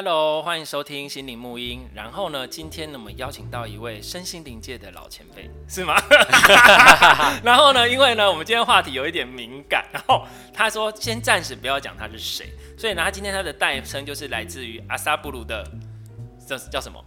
[0.00, 1.84] Hello，欢迎收听心灵沐音。
[1.92, 6.00] 然后呢，今天呢，我们邀请到一位身心灵界的老前辈，是吗？
[7.42, 12.46] 然后呢，因为呢，我们今天话题有一点敏感，然后他说先暂时不要讲他是谁，
[12.78, 15.68] 所以呢，他今天他的代称就是来自于阿萨布鲁的，
[16.46, 17.04] 这是叫什么？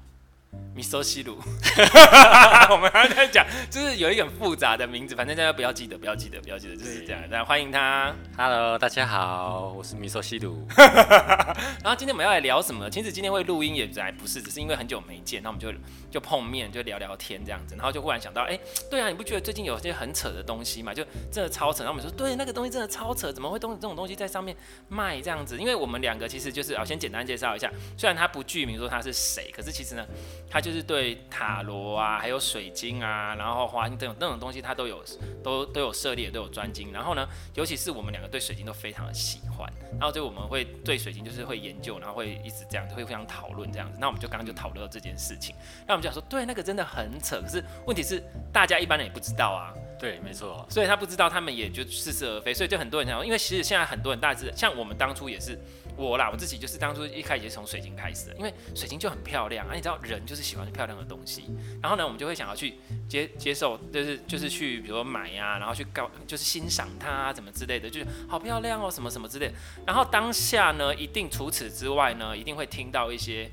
[0.74, 1.36] 米索西鲁，
[2.72, 7.22] 我们刚刚在讲，就是有一点复杂的名字，反正大家不要记得，不要记得，不要记得，就是这样。
[7.30, 10.66] 那欢迎他，Hello，大家好，我是米索西鲁。
[10.78, 12.90] 然后今天我们要来聊什么？
[12.90, 15.74] 其实今天会录音也还不是，只是因为很久没见，那我们就
[16.10, 17.76] 就碰面，就聊聊天这样子。
[17.76, 20.94] 然后就忽然想到，哎、欸，对啊，你不觉得最近有些很扯的东西嘛？
[20.94, 21.84] 就真的超扯。
[21.84, 24.56] 然后我们说，对，那个东西真的超扯，怎么会东这种东西在上面
[24.88, 25.58] 卖这样子？
[25.58, 30.06] 因为我们两个其实就是啊，先简单介绍一下，虽然他不具名说他是谁，可是其实呢，
[30.50, 30.61] 他。
[30.62, 35.04] 就是对塔罗啊，还有水晶啊，然后花这种那种东西，他都有
[35.44, 36.92] 都都有涉猎，都有专精。
[36.94, 43.98] 然后呢，尤其是我们两个对水晶都非常的喜欢，然后就我们会对水晶就是会研究，然后会一直这样，会互相讨论这样子。
[44.00, 45.56] 那我们就刚刚就讨论了这件事情，
[45.88, 47.42] 那我们就想说，对，那个真的很扯。
[47.42, 48.24] 可是问题是，
[48.54, 49.74] 大家一般人也不知道啊。
[50.00, 50.66] 对，没错。
[50.68, 52.54] 所以他不知道，他们也就似是而非。
[52.54, 55.58] 所以就很多人讲，因为其实现在很多人大致像我们当初也是。
[55.96, 61.46] 我啦，我自己就是当初一开始从水晶开始的，因为水晶就很漂亮啊，你知道人就是喜欢漂亮的东西，
[61.82, 62.76] 然后呢，我们就会想要去
[63.08, 69.52] 接接受，就是就是去比如说买呀、然后去告就是欣赏它啊，怎么之类的，就是好漂亮哦，什么什么之类。
[69.86, 73.50] 然后当下呢，一定除此之外呢，一定会听到一些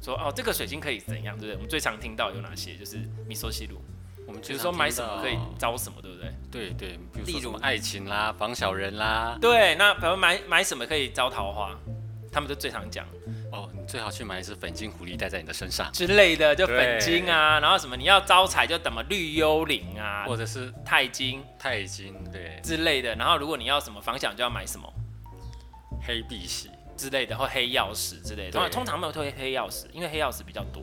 [0.00, 1.54] 说哦，这个水晶可以怎样，对不对？
[1.54, 2.74] 我们最常听到有哪些？
[2.76, 3.80] 就是米索西鲁，
[4.26, 6.32] 我们比如说买什么可以招什么，对不对？
[6.50, 9.36] 对对，例如爱情啦，防小人啦。
[9.40, 11.76] 对，那比如买买什么可以招桃花？
[12.34, 13.06] 他们就最常讲
[13.52, 23.14] 哦，你最好去买一只粉金狐狸戴在你的身上之类的，就粉金啊，然后什么你要招财就怎么绿幽灵啊，或者是钛金、钛金对之类的。
[23.16, 24.90] 然后如果你要什么防小，就要买什么
[26.06, 28.52] 黑碧玺之类的，或黑曜石之类的。
[28.52, 30.82] 通常通常没有推黑曜石，因为黑曜石比较多。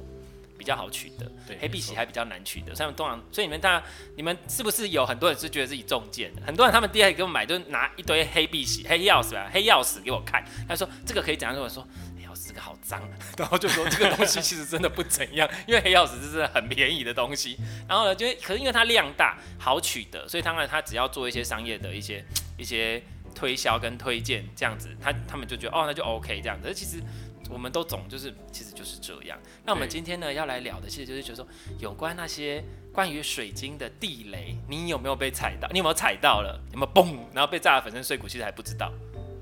[0.59, 3.85] 比较好取得，对，黑碧玺还比较难取得，所以通常，所以你们大家，
[4.17, 6.41] 你们是不是有很多人是觉得自己中箭的？
[6.45, 11.55] 很多人他们第一给我买，就拿一堆黑碧玺、黑曜石啊、黑曜石给我看，他说这个可以怎样？
[11.55, 11.87] 跟我说
[12.17, 13.01] 黑曜石这个好脏，
[13.39, 17.57] 然后就说这个东西其实真的不怎样， 因为黑曜石是很便宜的东西。
[17.87, 22.23] 然后呢，就可是因为它量大，好取得，所以当然他只要做一些商业的一些
[22.57, 23.01] 一些
[23.33, 26.73] 推销跟推荐这样子，他他们就觉得哦，那就 OK 这样子。
[26.73, 27.01] 其实。
[27.49, 29.37] 我们都总就是，其实就是这样。
[29.65, 31.47] 那我们今天呢要来聊的，其实就是觉得说，
[31.79, 32.63] 有关那些
[32.93, 35.67] 关于水晶的地雷，你有没有被踩到？
[35.71, 36.59] 你有没有踩到了？
[36.71, 37.17] 有没有嘣？
[37.33, 38.27] 然后被炸得粉身碎骨？
[38.27, 38.91] 其实还不知道。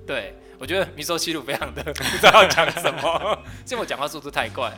[0.06, 4.72] 对，我觉得米寿西鲁非常的不知道要讲什么，因为我讲话速度太快。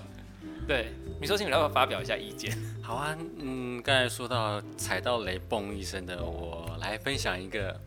[0.68, 2.58] 对，米寿西鲁要不要发表一下意见？
[2.82, 7.80] 好啊，嗯，刚才说到踩到雷嘣一声的，我来分享一个。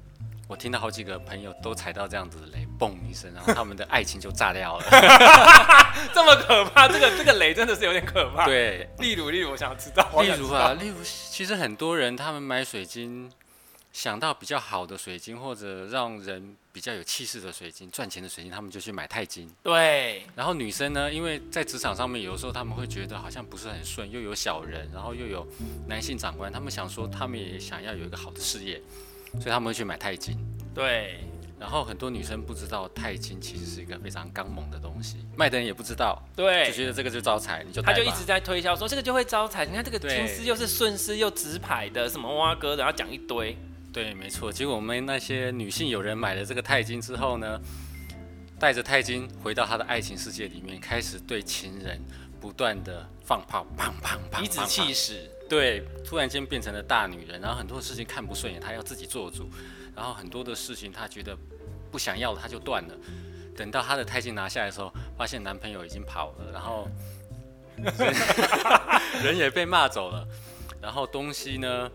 [0.53, 4.85] 我听到好几个朋友都踩到这样子的雷，嘣一声，然后他们的爱情就炸掉了，
[6.13, 6.87] 这么可怕？
[6.87, 8.45] 这个这个雷真的是有点可怕。
[8.45, 13.33] 对，例如例如，我想知道，例如啊，例如，其实很多人他们买水晶，
[13.95, 19.51] 想到比较好的水晶或者让人比较有气势的水晶、赚钱的水晶，他们就去买钛金。
[19.63, 20.23] 对。
[20.37, 25.49] 然后女生呢，因为在职场上面，有时候他们会觉得好像不是很顺，又有小人，然后又有
[25.89, 28.79] 男性长官，他们想说他们也想要有一个好的事业。
[29.41, 30.37] 所以他们会去买钛金，
[30.75, 31.21] 对。
[31.59, 39.65] 然后很多女生不知道钛金其实是一个非常刚猛的东西，卖的人也不知道，对，就觉得这个就招财，你就他就一直在推销说这个就会招财。
[39.65, 43.57] 你看这个金丝又是顺丝又直排的，什么挖哥的，然后讲一堆。
[43.93, 44.53] 对，没错。
[44.53, 47.61] 结果我们那些女性友人买了这个钛金之后呢，
[48.59, 52.01] 带着钛金回到她的爱情世界里面，开始对情人
[52.41, 55.31] 不断的放炮，砰砰砰，颐指气使。
[55.53, 59.51] 对，突然间变成了大女人，然后很多事情看不顺眼，她要自己做主，
[59.95, 61.37] 然后很多的事情她觉得
[61.91, 62.95] 不想要了，她就断了。
[63.55, 66.89] 等到她的钛金拿下来的时候，发现男朋友已经跑了，然后
[69.23, 70.27] 人也被骂走了，
[70.81, 71.91] 然后东西呢，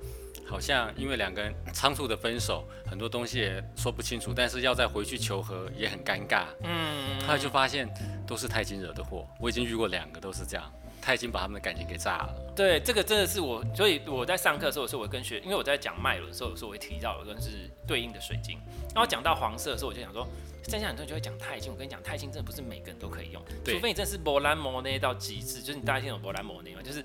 [0.48, 6.45] 好像因为两个人仓促的分手，很多东西也说不清楚，但是要再回去求和也很尴尬。
[6.63, 7.92] 嗯，后来就发现
[8.27, 9.27] 都是钛金惹的祸。
[9.39, 10.71] 我已经遇过两个都是这样。
[11.07, 12.36] 他已经把他们的感情给炸了。
[12.54, 18.59] 对，这个真的是我，所以我在上课的时候，有时候我跟学，因为我在讲脉轮的时候，有时候我会提到有的，是对应的水晶。
[18.94, 20.27] 然后讲到黄色的时候，我就想说，
[20.68, 21.71] 剩下很多人就会讲钛金。
[21.71, 26.81] 我跟你讲，钛金真的不是每个人都可以用，除非你真的是摩兰摩内到极致，就是你大家听懂摩兰摩内吗？
[26.83, 27.01] 就是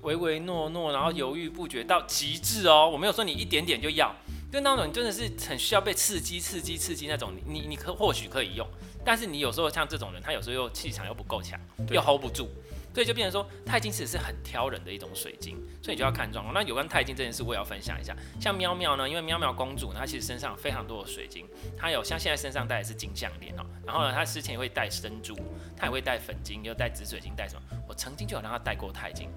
[0.00, 2.88] 唯唯诺诺，然后犹豫不决到极致哦。
[2.90, 4.10] 我没有说你一点点就要。
[4.50, 8.66] 就那种你真的是很需要被刺激、刺激、刺激那种，你你可或许可以用，
[9.04, 12.48] 但是你有时候像这种人，他有时候又气场又不够强，又 hold 不住。
[12.94, 16.54] 所以就变成说，钛金其实是很挑人的一种水晶，所以你就要看状况。
[16.54, 18.14] 那有关钛金这件事，我也要分享一下。
[18.40, 21.44] 像喵喵呢，因为喵喵公主呢，她其实身上非常多的水晶，
[21.76, 25.36] 她有像现在身上戴的是金项链哦，然后呢，她之前也会戴珍珠，
[25.76, 27.62] 她也会戴粉晶，又戴紫水晶，戴什么？
[27.88, 29.28] 我曾经就有让她戴过钛金，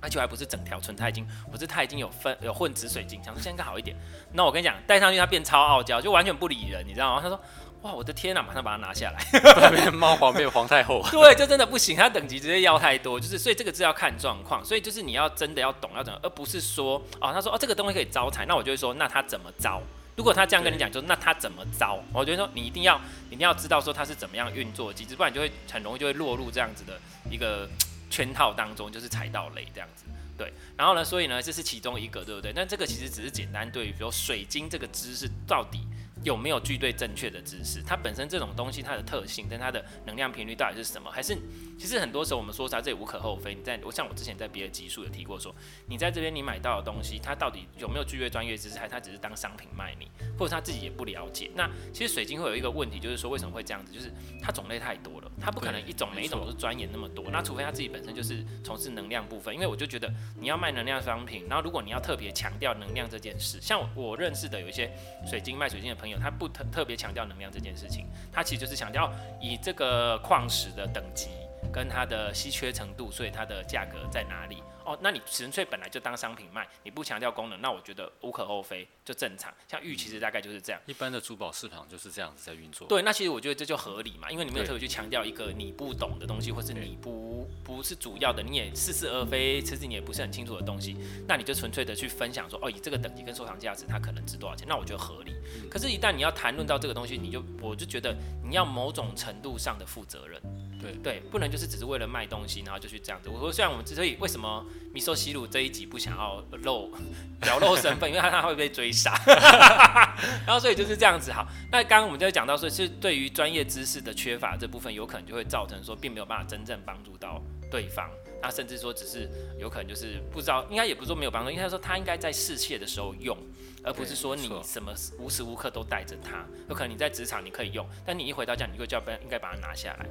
[0.00, 3.96] 而且还不是整条纯钛金，我是钛金有分有混紫水晶，想说现在应该好一点。
[4.32, 7.20] 那我跟你讲，戴上去她变超傲娇，就完全不理人，你知道吗？
[7.20, 7.40] 她说。
[7.84, 11.04] 哇，我的天呐，马上把它拿下来，变猫皇变皇太后。
[11.10, 19.82] 对，这真的不行，它等级直接要太多，就是所以这个是要看状况，所以就是你要真的要懂要怎么，而不是说哦，他说哦这个东西可以招财，那我就会说那他怎么招？
[20.16, 22.02] 如果他这样跟你讲，就那他怎么招？
[22.10, 22.98] 我觉得说你一定要
[23.28, 26.98] 一定要知道说他是怎么样运作机制，不然你就会很容易就会落入这样子的
[27.30, 27.68] 一个
[28.08, 30.06] 圈套当中，就是踩到雷这样子。
[30.38, 32.50] 对，然后呢，所以呢这是其中一个，对不对？
[32.56, 35.80] 那这个其实只是简单对于比如说水晶这个知识到底。
[36.24, 37.82] 有没有具对正确的知识？
[37.82, 41.10] 它本身这种东西，它的特性跟它的能量频率到底是什么？
[41.10, 41.36] 还是
[41.78, 43.54] 其实很多时候我们说啥，这也无可厚非。
[43.54, 45.56] 你在我像我之前在别的集数有提过说，说
[45.86, 51.50] 你在这边你买到的东西，它到底有没有具备专业知识，还是它只是当商品卖你，或者他自己也不了解？
[51.54, 53.92] 那其实水晶会有一个问题，就是说为什么会这样子？
[53.92, 54.10] 就是
[54.40, 57.26] 它种类太多了，它不可能一种每一种都是钻研那么多。
[57.30, 60.10] 那除非他自己本身就是从事能量部分，因为我就觉得
[60.40, 64.90] 你要卖能量商品，然后如果你要特别强调能量这件事，像，我认识的有一些
[65.26, 66.94] 水晶卖水晶的朋友，他不特特别。
[66.96, 71.28] 强调能量这件事情，它其实就是强调以这个矿石的等级
[71.72, 74.62] 跟它的稀缺程度，所以它的价格在哪里？
[74.84, 79.52] 哦，那你纯粹本来就当商品卖，你不强调功能，那我觉得无可厚非，就正常。
[79.68, 82.86] 像玉其实大概就是这样，一般的珠宝市场就是这样子在运作。
[82.86, 90.96] 对，那其实我觉得这就合理嘛，因为你没有特别去强调一个你不懂的东西，或是你不不是主要的，你也似是而非，其实你也不是很清楚的东西，
[91.26, 95.34] 那你就纯粹的去分享说，哦，以这个等级跟收藏价值，它可能值多少钱，那我觉得合理。
[95.70, 100.40] 可是，一旦你要谈论到这个东西，你就我就觉得你要某种程度上的负责任。
[100.84, 103.28] 对对，不能就是只是为了卖东西，然后就去这样子。
[103.28, 106.92] 我说，虽然我们之所以为什么米索西鲁这一集不想要露
[107.40, 109.14] 表露身份，因为他他会被追杀，
[110.46, 111.32] 然后所以就是这样子。
[111.32, 118.08] 好，那刚刚我们就讲到说，是对于专业知识的缺乏这部分，有可能就会造成说，并没有办法真正帮助到对方。
[118.42, 119.26] 那甚至说，只是
[119.58, 123.34] 有可能就是不知道，应该也不是说没有帮助，应该说他应该在试切的时候用，
[123.82, 126.44] 而不是说你什么无时无刻都带着它。
[126.68, 130.06] 有可能你在职场你可以用，但你一回到家，你就叫别人应该把它拿下来。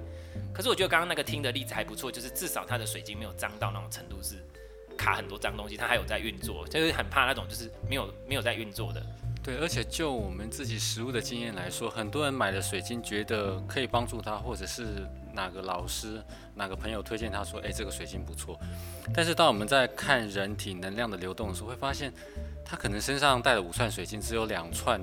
[0.54, 4.36] 可是我觉得刚刚那个听的例子还不错，就是至少它的水晶没有脏到那种程度，是
[4.96, 9.04] 卡很多脏东西，它还有在运作，就是很怕那种就是没有没有在运作的。
[9.44, 16.24] 对，而且就我们自己实物的经验来说，很多人买了水晶觉得可以帮助他，或者是哪个老师、
[16.56, 18.58] 哪个朋友推荐他说，哎，这个水晶不错。
[19.14, 22.14] 但是当我们在看人体能量的流动的时候，会发现
[22.64, 25.02] 他可能身上带了五串水晶，只有两串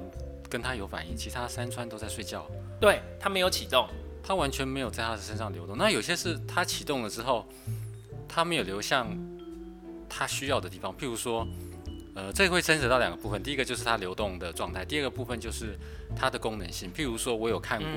[0.49, 2.47] 跟他有反应，其他三串都在睡觉。
[2.81, 3.87] 对，他没有启动。
[4.31, 5.77] 它完全没有在他的身上流动。
[5.77, 7.45] 那有些是它启动了之后，
[8.29, 9.09] 它没有流向
[10.09, 10.97] 它需要的地方。
[10.97, 11.45] 譬如说，
[12.15, 13.43] 呃，这会牵扯到两个部分。
[13.43, 15.77] 第一个就是它流动的状态，第二个部分就是
[16.15, 16.93] 它的功能性。
[16.93, 17.91] 譬如说，我有看过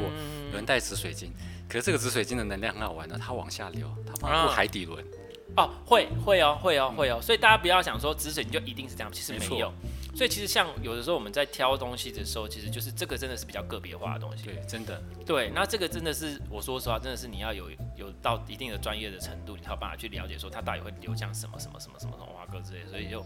[0.49, 1.31] 有人带紫水晶，
[1.69, 5.05] 可是这个紫水晶的能量很好玩的，它往下流，它帮助海底轮。
[5.55, 7.21] 哦，会会哦，会哦，会哦。
[7.21, 9.71] 所以大家不要想说紫水晶就一定是这样，其实没有。
[10.15, 14.43] 所以其实像有的时候我们在挑东西的时候，其实就是这个真的是比较个别化的东西。
[14.43, 15.01] 对，真的。
[15.25, 23.25] 对，那这个真的是我说实话，真的是你要有有到一定的专业的程度，你才有办法去了解说它到底会流向什么什么什么什么什么花哥之类的，所以就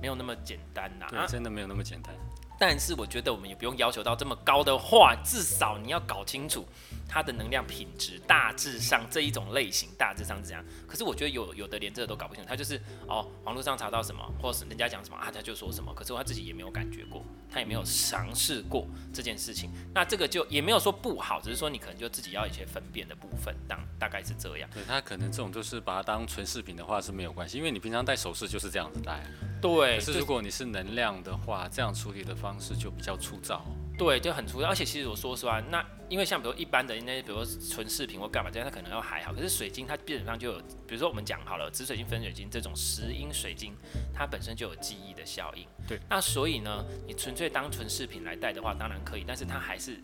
[0.00, 1.06] 没有那么简单呐。
[1.08, 2.14] 对，真的没有那么简单。
[2.58, 6.64] 但是我觉得我们也不用要求到这么高的话，至少你要搞清楚
[7.08, 10.64] 它的能量品质，大致上这一种类型大致上是这样。
[10.92, 19.70] 可是我觉得有有的连这个都搞不清楚，他就是哦，网络上查到什么，或是人家讲什么啊，他就说什么，可是他自己也没有感觉过，他也没有尝试过这件事情。
[19.94, 24.68] 那这个就也没有说不好，只是说你可能就自己要一些分辨的部分，当大概是这样。
[24.74, 29.24] 对，他可能这种就是把它当纯饰品的话是没有关系，因为你平常戴首饰就是这样子戴。
[29.62, 33.64] 对，可是如果你是能量的话，这样处理的方式就比较粗糙。
[33.98, 34.68] 对，就很粗糙。
[34.68, 39.32] 而且其实我说实话，那因为像比如一般的那些，比如说纯饰品或干嘛这样，它可能要还好。
[39.32, 43.74] 可是水晶它基本上就有，比如说我们讲好了紫水晶、粉水晶这种石英水晶，
[44.14, 45.66] 它本身就有记忆的效应。
[45.86, 50.00] 对，那所以呢，你纯粹当纯饰品来戴的话，当然可以，但是它还是。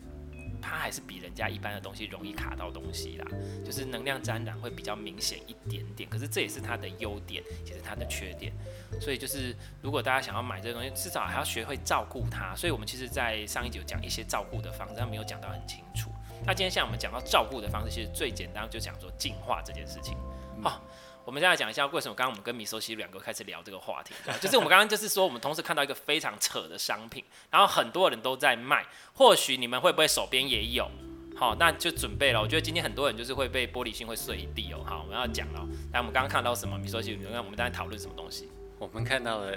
[0.61, 3.25] 它还是比人家一般的东西容易卡到东西啦，
[3.65, 6.09] 就是能量沾染会比较明显一点点。
[6.09, 8.53] 可是这也是它的优点，也是它的缺点。
[8.99, 12.55] 所以就是如果大家想要买这个东西，至少还要学会照顾它。
[12.55, 16.09] 所以我们其实，在上一集有讲一些照顾的方式，但没有讲到很清楚。
[16.45, 20.17] 那今天像我们讲到照顾的方式，其实最简单就讲说净化这件事情。
[20.61, 20.81] 好、哦，
[21.25, 30.89] 我们现在讲一下为什么刚刚我们跟米寿西两个开始聊这个话题，就是我们刚刚就是说我们同时看到一个非常扯的商品，然后很多人都在卖，或许你们会不会手边也有？
[31.37, 32.41] 好，那就准备了。
[32.41, 34.83] 我觉得今天很多人就是会被玻璃心会碎一地哦。
[34.85, 35.65] 好，我们要讲了。
[35.93, 36.77] 来，我们刚刚看到什么？
[36.77, 38.49] 米寿西，你看我们刚才讨论什么东西？
[38.77, 39.55] 我们看到了，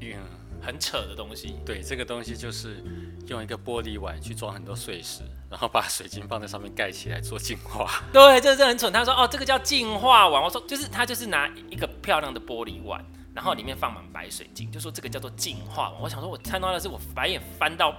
[0.00, 0.16] 嗯，
[0.64, 1.56] 很扯的东西。
[1.64, 2.82] 对，这个东西就是
[3.26, 5.22] 用一个玻璃碗去装很多碎石。
[5.50, 8.92] 然后把水晶放在上面盖起来做净化，对，这是很蠢。
[8.92, 10.42] 他说哦，这个叫净化碗。
[10.42, 13.00] 我说就是他就是拿一个漂亮的玻璃碗，
[13.32, 16.00] 然后里面放满白水晶，就说这个叫做净化碗。
[16.00, 17.94] 我想说，我看到的是我白眼翻到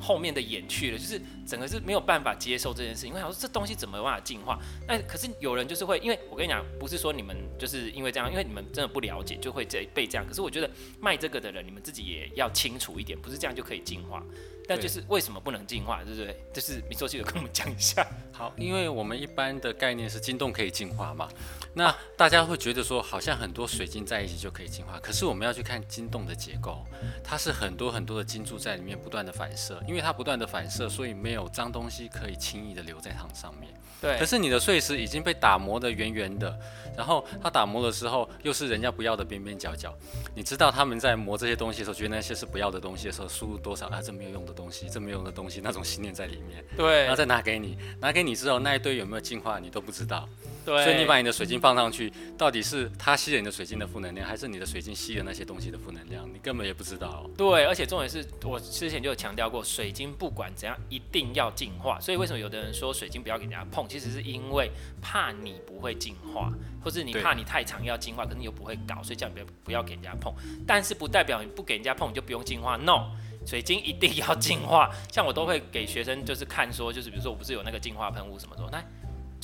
[0.00, 3.10] 后面的眼去了，就是整个是没有办法接受这件事情。
[3.10, 4.58] 因为我想说这东西怎么办法进化？
[4.86, 10.26] 那可是有人就是会，因为我跟你讲，不是说你们就是因为这样，因为你们真的不了解就会这被这样。
[10.26, 14.22] 可是我觉得卖这个的人，你们自己也要清楚一点，不是这样就可以进化。
[14.66, 16.34] 但就是为什么不能进化，对不对？
[16.52, 18.06] 就是米索西的跟我们讲一下。
[18.32, 21.28] 好，因为我们一般的概念是金洞可以进化嘛，
[21.74, 26.86] 那大家会觉得说好像很多水晶在一起就可以净化，可是我们要去看晶洞的结构，
[27.22, 33.72] 它是很多很多的晶柱在里面不断的反射，因为它不断的反射，所以没有脏东西可以轻易的留在它上面。
[34.00, 34.16] 对。
[34.18, 36.56] 可是你的碎石已经被打磨的圆圆的，
[36.96, 39.92] 然后它打磨的时候又是人家不要的边边角角，
[40.34, 44.00] 你知道他们在磨这些东西的时候，觉得那些是不要的东西的时候，输入多少啊？
[44.00, 46.64] 这没有用的东西，这没有用的东西，那种信念在里面。
[46.76, 50.28] 对，然后再拿给你，拿给你之后，那一堆有没有净化，你都不知道。
[50.64, 56.26] 对，所以你把你的水晶放上去，到底是它吸了你的水晶的负能量，还是你的水晶吸了那些东西的负能量？
[56.32, 57.28] 你根本也不知道。
[57.36, 62.00] 对，而且重点是我之前就有强调过，水晶不管怎样一定要净化。
[62.00, 64.70] 所以为什么有的人说水晶不要给人家碰，其实是因为
[65.02, 66.50] 怕你不会净化，
[66.82, 70.32] 或是你怕你太常要净化，可是你又不会搞，所以叫你不要不要给人家碰。
[70.66, 73.10] 但是不代表你不给人家碰你就不用净化，no。
[73.46, 78.82] 水晶一定要净化，像我都会给学生就是看说，就是比如说我不是有那个净化喷雾什么的，来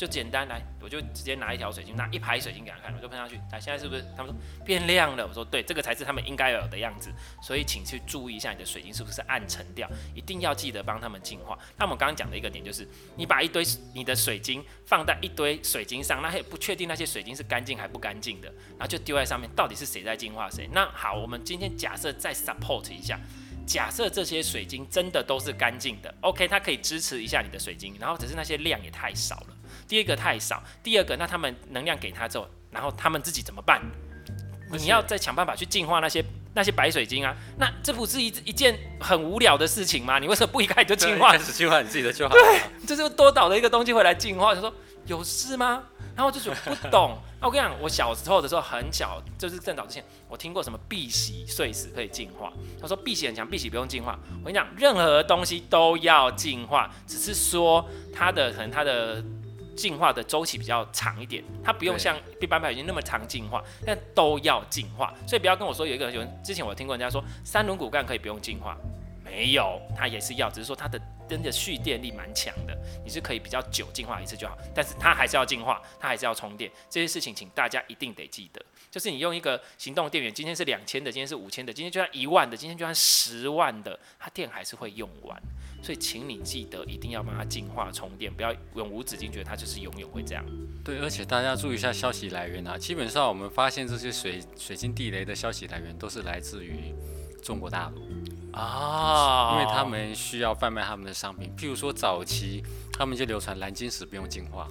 [0.01, 4.03] 就简单来，我就直接拿一条水晶，拿一排水晶给他看，我就喷上去，来现在是不是？
[4.17, 11.59] 他们说变亮了，我说对，这个才是他们应该有的样子，所以请去注意一下你的水晶是不是暗沉掉，一定要记得帮他们净化。
[11.77, 20.67] 那我们刚刚讲的一个点就是，你把一堆你的水晶放在一堆水晶上，那也不确定那些水晶是干净还不干净的，然后就丢在上面，到底是谁在净化谁？
[20.73, 23.21] 那好，我们今天假设再 support 一下。
[23.67, 29.57] 假设这些水晶真的都是干净的，OK，它可以支持一下你的水晶，然后只是那些量也太少了。
[29.91, 33.83] 第一个太少，第二个，那他们能量给他之后，然后他们自己怎么办？
[34.71, 40.21] 你要再想办法去净化那些那些白水晶啊，那这不是一一件很无聊的事情吗？
[40.21, 41.33] 你为什么不一开始就净化？
[41.33, 42.33] 开始净化你自己的就好。
[42.33, 44.73] 对，就是多倒的一个东西回来净化，他说
[45.07, 45.83] 有事吗？
[46.15, 47.19] 然后我就不懂。
[47.41, 52.53] 那 我跟你讲，我小时候的时候很小，就是更早之前，我听过什么碧玺碎石可以净化。
[52.81, 54.17] 他说碧玺很强，碧玺不用净化。
[54.41, 59.25] 我跟你讲，任何东西都要净化，只是说它的可能它的
[59.77, 65.15] 净化的周期比较长一点，它不用像一般白水晶那么长进化，但都要进化。
[65.27, 68.77] 所以不要跟我说有一个人有人之前我听过人家说三轮骨干可以不用进化。
[69.23, 78.61] 没有，它也是要，只是说它的真的蓄电力蛮强的，你是可以比较久进化一次就好，但是它还是要进化，它还是要充电，这些事情请大家一定得记得。
[78.91, 85.41] 就是你用一个行动电源，今天是两千的，今天是五千的，今天就算一万的，今天就算十万的，它电还是会用完，
[85.83, 90.45] 所以请你记得一定要帮它净化充电，不要永无止境觉得它就是永远会这样。
[90.85, 96.95] 对，而且大家注意一下消息来源啊，基本上我们发现这些水水晶地雷的消息来源都是来自于
[97.43, 98.03] 中国大陆。
[98.53, 104.69] 啊，因为他们需要贩卖他们的商品，譬如说早期他们就流传蓝晶石不用净化，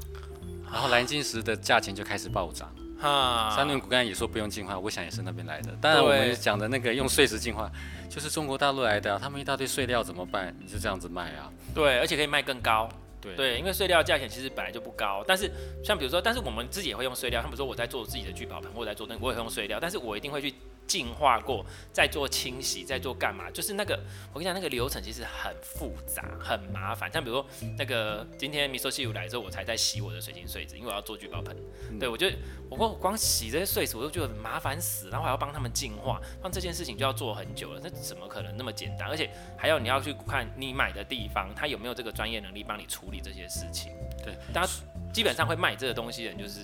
[0.72, 2.70] 然后蓝晶石的价钱就开始暴涨。
[3.00, 5.72] 哈，三轮骨干也说不用进化，我想也是那边来的。
[5.79, 7.72] 当然我们讲的那个用碎石进化，
[8.10, 10.53] 就是中国大陆来的，他们一大堆碎料怎么办？
[10.60, 11.50] 你就这样子卖啊？
[11.74, 12.89] 对，而且可以卖更高。
[13.22, 15.52] 对，对，因为碎料价钱其实本来就不高，但是
[15.84, 20.54] 像比如说，但是我们自己也会用碎料，他们说我在做自己的聚宝盆，或者在做那个，我也会用碎料，但是我一定会去。
[20.90, 23.52] 净化过，再做清洗，再做干嘛？
[23.52, 23.94] 就是那个，
[24.34, 27.12] 我跟你讲，那个流程其实很复杂，很麻烦。
[27.12, 27.46] 像比如说，
[27.78, 31.56] 那个今天米索西鲁来之后，我才在洗我的水晶碎子，因为我要做聚宝盆。
[31.92, 32.36] 嗯、对，我觉得
[32.72, 37.80] 我光光洗这些碎子，我都觉得麻烦死，然后还要帮他们净化，那这件事情就要做很久了。
[37.84, 39.08] 那怎么可能那么简单？
[39.08, 43.92] 而且还要你要去看你买的地方，他有没有这个专业能力帮你处理这些事情？
[44.24, 44.72] 对，大家
[45.13, 46.60] 基本上会卖这个东西的人就是。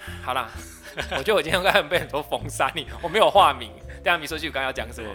[0.24, 0.50] 好啦，
[1.12, 3.70] 我觉得我今天刚才被很多封杀你，我没有化名。
[4.02, 5.10] 等下米索西鲁刚刚要讲什么？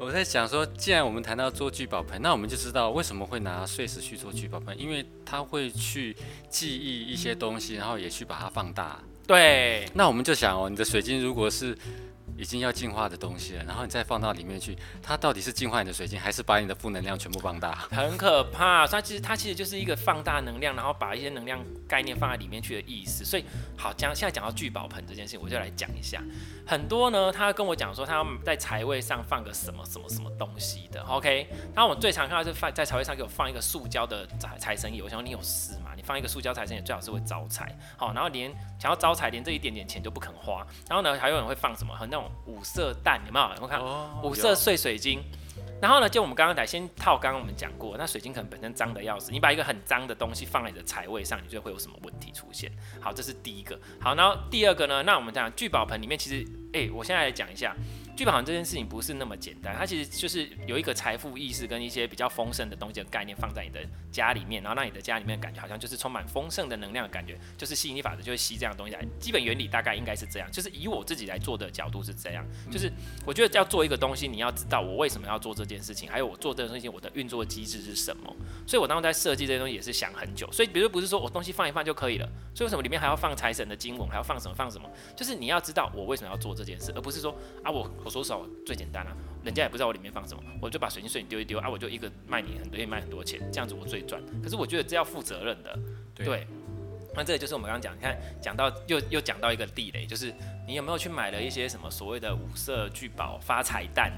[0.00, 6.16] 我在想说，既然我们谈到做聚宝盆，那我们就知道为什么会拿碎石去做聚宝盆，因为它会去
[6.48, 8.98] 记忆一些东西，然后也去把它放大。
[9.26, 9.86] 对。
[9.92, 11.76] 那我们就想哦，你的水晶如果是
[12.40, 17.74] 已经要净化的东西了，然后你再放到里面去，它到底是净化你的水晶，还是把你的负能量全部放大？
[17.92, 18.86] 很可怕。
[18.86, 23.26] 它其实它其实就是一个放大能量，然后把一些能量概念放在里面去的意思。
[23.26, 23.44] 所以
[23.76, 26.22] 好，讲现在讲到聚宝盆这件事情，我就来讲一下。
[26.66, 31.02] 很多呢，他跟我讲说他要在财位上放个什么什么什么东西的。
[31.02, 35.02] OK，那我最常看到是放在财位上给我放一个塑胶的财财神爷。
[35.02, 35.89] 我想你有事吗？
[36.00, 37.76] 你放一个塑胶财神也最好是会招财。
[37.98, 40.66] 好，然后连想要招财，连这一点点钱都不肯花。
[40.88, 41.94] 然后呢，还有人会放什么？
[41.94, 42.30] 和那种。
[42.46, 43.60] 五色蛋有没有？
[43.60, 43.80] 有看
[44.22, 45.22] 五色碎水晶，
[45.80, 52.72] 然后呢，就我们刚刚来先套，刚刚我们讲过，那水晶可能本身脏的要死，你把一个很脏的东西放在你的财位上，你觉得会有什么问题出现？
[52.98, 53.78] 好，这是第一个。
[54.00, 55.02] 好，然后第二个呢？
[55.02, 56.42] 那我们讲聚宝盆里面，其实，
[56.72, 57.76] 哎、欸，我现在来讲一下。
[58.20, 63.80] 聚宝盆这件事情不是那么简单，它其实就是有一个财富意识跟一些比较丰盛的东西的概念放在你的
[64.12, 69.02] 家里面，然后让你的家里面的感觉好像就是充满丰盛的能量的感觉，就是吸引力法则就会吸这样的东西来。
[69.18, 72.92] 基本原理大概应该是这样，就是以我自己来做的角度是这样，就是
[73.24, 78.36] 我觉得要做一个东西，你要知道我为什么要做这件事情，还有我做这件事情我的运作机制是什么。
[78.66, 80.46] 所以我当时在设计这些东西也是想很久。
[80.52, 84.86] 所以比如不是说我东西放一放就可以了，所以为什么里面还要放财神的经文，还要放什么放什么？
[85.16, 87.34] 就是你要知道我为什么要做这件事，而不是说
[87.64, 89.04] 啊我我说少最简单。
[89.04, 94.20] 了啊，人家也不知道我里面放什么，我就把水晶碎你丢一丢啊，我就一个卖你很多，也卖很多钱，这样子我最赚。
[94.42, 95.78] 可是我觉得这要负责任的，
[96.12, 96.26] 对。
[96.26, 96.46] 对
[97.14, 100.34] 那这个就是我们刚刚讲，你看讲到又又讲到一个地雷，就是
[100.66, 104.12] 你有没有去买了一些什么所谓的五色聚宝发财蛋、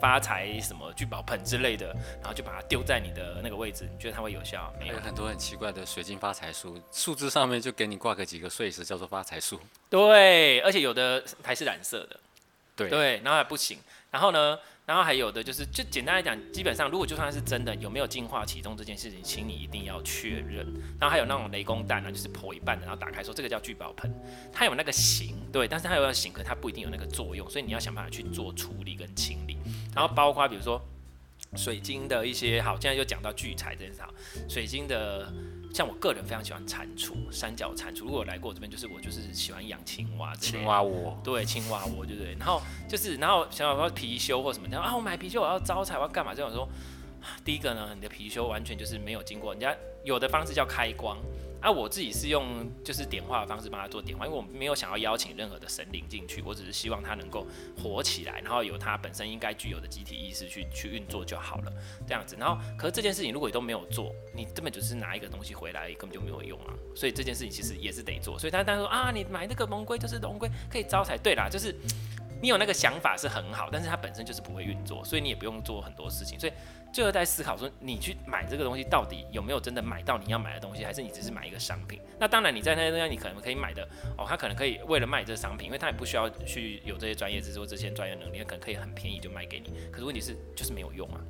[0.00, 1.88] 发财什么聚宝盆之类的，
[2.20, 4.72] 然后就把它丢在你的那个位置，你觉得它会有效？
[4.78, 9.58] 没有，有很多很奇怪的水晶发财树，树枝上面就给你挂个几个碎石，叫做发财树。
[9.90, 12.20] 对，而且有的还是染色的。
[12.76, 13.78] 对，然后还不行，
[14.10, 20.66] 然后呢，然后还有的就是，就简单来讲，基本上如果就算是真的有没有净化启动这件事情，请你一定要确认。
[21.00, 24.12] 然后还有那种雷公蛋呢，就是剖一半的，然后打开说这个叫聚宝盆，
[24.52, 29.56] 它有那个形，对，但是它有那个形，可它不一定有那个作用，所以你要想办法去做处理跟清理。
[29.94, 30.80] 然后包括比如说
[31.56, 34.12] 水晶的一些，好，现在就讲到聚财这件事，好，
[34.48, 35.32] 水晶的。
[35.76, 38.00] 像我个人非常喜欢蟾蜍，三角蟾蜍。
[38.00, 42.34] 如果来过我这边，就是我就是喜欢养青蛙，青蛙窝，对，青蛙窝，对不对？
[42.40, 46.34] 然后就是，然后想要貔貅或什么，然后啊，我买貔貅，我要招财，我要干嘛？
[46.34, 46.66] 这种说，
[47.44, 51.18] 第一个呢，你的貔貅完全就是没有经过人家有的方式叫开光。
[51.68, 57.44] 那、我自己是用就是点化的方式帮他做点化，因为我没有想要邀请任何的神灵进去，我只是希望他能够
[57.76, 61.72] 活起来，然后有他本身应该具有的集体意识去去运作就好了，
[62.06, 62.36] 这样子。
[62.38, 66.72] 然后，可是这件事情如果你都没有做，你根本就是拿一个东西回来，根本就没有用啊。
[66.94, 68.38] 所以这件事情其实也是得做。
[68.38, 71.74] 所以他当时说啊，你买那个龙龟就是龙龟可以招财，对啦，就是。
[72.40, 76.38] 你有那个想法是很好，但是它本身就是不会运作，所以你也不用做很多事情。
[76.38, 76.52] 所以
[76.92, 82.00] 最后在思考说，你去买这个东西到底有没有真的买到你要买的东西，还是你只是买一个商品？
[82.18, 83.82] 那当然你在那些地方你可能可以买的
[84.16, 89.72] 哦，他可能可以为了卖这个商品，因为他也不需要去有这些专业知识这些专业能力，他可能可以很便宜就卖给你。
[89.90, 91.20] 可是问题是就是没有用啊，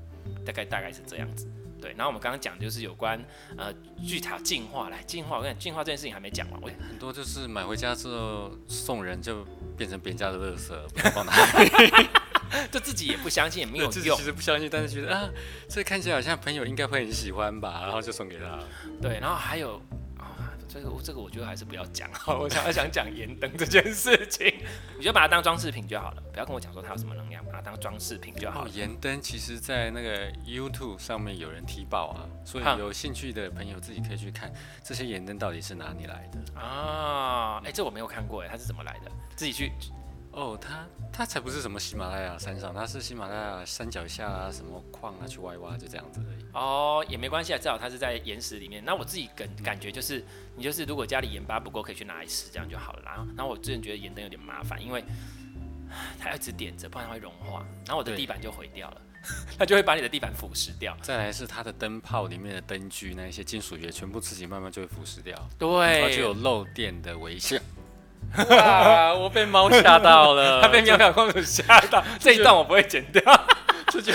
[0.44, 1.48] 大概大概是这样子。
[1.78, 3.22] 对，然后我们刚刚讲就是有关
[3.58, 3.70] 呃
[4.02, 12.08] 巨塔进化，来进化，我跟你讲进化这件事情还没讲完，我，很多就是买回家之后送人就变成别人家的垃圾，不知道放哪里，
[12.72, 15.28] 就自己也不相信也没有用，其实不相信，但是觉得啊，
[15.68, 18.58] 这看起来好像朋友应该会很喜欢吧，然后就送给他。
[19.00, 19.80] 对，然后还有。
[20.68, 24.52] 这个这个我觉得还是不要讲好， 我想要想讲盐灯这件事情，
[24.98, 28.70] 你就把它当装饰品就好了，不要跟我讲说它有什么能量，把它当装饰品就好了。
[28.70, 34.52] 盐灯其实在那个 YouTube 上面有人踢爆啊，所以有兴趣的朋友自己可以去看
[34.83, 37.61] 这些盐灯到底是哪里来的啊？
[37.64, 39.11] 哎，这我没有看过哎，它是怎么来的？
[39.35, 39.72] 自己去。
[40.37, 46.44] 哦，它它才不是什么喜马拉雅山上，它是喜马拉雅山脚下啊，什么矿啊去挖一挖，就这样子而已。
[46.53, 48.85] 哦，也没关系啊，至少它是在岩石里面。
[48.85, 50.22] 那我自己感感觉就是，
[50.55, 53.03] 你就是如果家里盐巴不够，可以去拿来吃，这样就好了。
[53.03, 55.03] 然后，然后我之前觉得盐灯有点麻烦，因为
[56.20, 59.01] 它一直点着，不然它会融化，然后我的地板就毁掉了，
[59.59, 60.94] 它就会把你的地板腐蚀掉。
[61.01, 67.59] 再来是它的灯泡里面的灯具，那一些金属也全部自己慢慢就会腐蚀掉，对，然后就有漏电的危险。
[68.51, 69.14] 哇！
[69.14, 72.03] 我被猫吓到了， 他被喵喵公主吓到。
[72.18, 73.22] 这一段我不会剪掉，
[73.90, 74.12] 这 就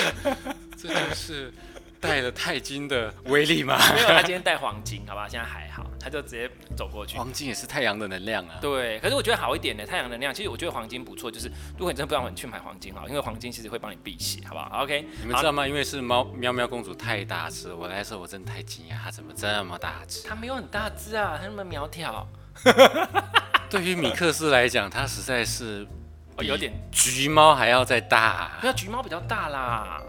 [0.78, 1.54] 这就是
[2.00, 3.78] 带了钛金的威力吗？
[3.94, 5.28] 没有，他今天带黄金，好吧？
[5.30, 7.18] 现在还好，他就直接走过去。
[7.18, 8.56] 黄金也是太阳的能量啊。
[8.60, 10.34] 对，可是我觉得好一点的太阳能量。
[10.34, 15.06] 其实我觉得黄金不错，就是如果你真的不知道，你去买黄金好，因为黄金其实会帮你辟邪，好不好？OK。
[15.22, 15.68] 你们知道吗？
[15.68, 20.28] 因为是猫喵喵公主太大只，我来的时候我真的太惊讶，它怎么这么大只？
[20.28, 22.28] 它没有很大只啊，它那么苗条。
[23.72, 25.88] 对于米克斯来讲，它实在是
[26.36, 28.52] 哦有点橘猫还要再大。
[28.62, 30.04] 没有橘猫比较大啦，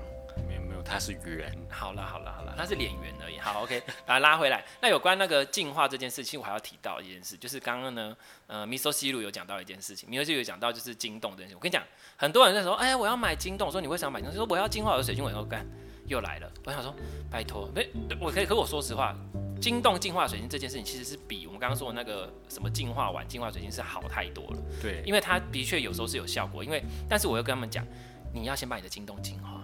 [0.48, 1.56] 没有没有它是圆。
[1.70, 3.38] 好了好了好了，它是脸圆而已。
[3.38, 4.64] 好，OK， 把它拉回来。
[4.80, 8.16] 那有关那个进化这件事情，我还要提到一件事，就是刚刚呢，
[8.48, 11.54] 呃，米索西鲁有讲到一件事情，米索西鲁有讲到就是晶洞这件事。
[11.54, 11.84] 我跟你讲，
[12.16, 14.36] 很多人在说，哎，我要买晶洞，我说你为什么买晶洞？
[14.36, 15.64] 说我要进化我的水晶，我说干，
[16.12, 16.52] 又来了。
[16.64, 16.94] 我想说，
[17.30, 17.88] 拜托，没，
[18.20, 19.16] 我可以，可我说实话。
[19.60, 24.58] 晶动净化水晶这件事情，其实是比我们刚刚说的那个什么净化碗净化水晶是好太多了。
[24.80, 26.64] 对，因为它的确有时候是有效果。
[26.64, 27.86] 因为，但是我又跟他们讲，
[28.34, 29.62] 你要先把你的晶动净化，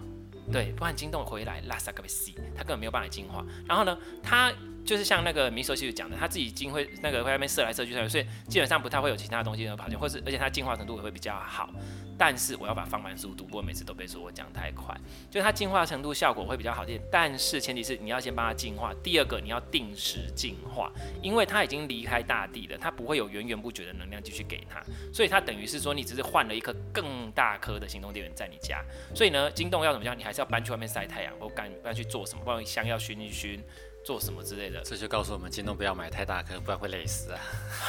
[0.51, 3.45] 对，不然晶动回来拉萨格贝西，它根本没有办法净化。
[3.67, 4.53] 然后呢，它。
[4.89, 11.69] 就是像那个米索西鲁讲的，他自己已经会那个会外面射来射去，所以基本上不太会有其他东西能跑进，或是而且它进化程度也会比较好。
[12.17, 14.93] 但是我要把放慢速度，不过每次都被说我讲太快。
[15.29, 18.91] 就是它进化程度效果会比较好一点，但是前提是你要先帮它进化。
[19.03, 28.83] 第二个你要定时进化，因为它已经离开大地了，它不会有源源不绝的能量继续给它，所以它等于是说你只是换了一颗更大颗的行动电源在你家。
[29.13, 30.17] 所以呢，晶洞要怎么样？
[30.17, 32.43] 你还是要搬去外面晒太阳，或干搬去做什么？
[32.43, 33.63] 不然香要熏一熏。
[34.03, 37.39] 做什么之类的，这就告诉我们，金洞不要买太大颗，不然会累死啊。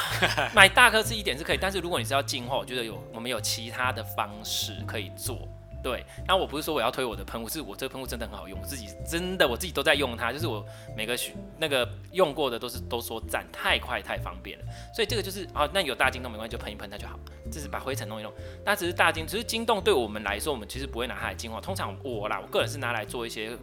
[0.54, 5.48] 买大颗是一点是可以，但是如果你是要净化，我觉得有我们有其他的方式可以做。
[5.82, 10.62] 对，然后我不是说我要推我的喷雾，是我这个喷雾真的很好用，我自己真的我自己都在用它，就是我
[10.94, 11.18] 每个
[11.56, 14.64] 那个用过的都是都说赞，太快太方便了。
[14.94, 17.18] 所以这个就是啊，那有大金洞没关系，就喷一喷它就好，
[17.50, 18.30] 就是把灰尘弄一弄。
[18.62, 23.56] 那只是大金，只是金洞对我们来说，我们其实不会拿它来净化，通常我啦，我个人是拿来做一些。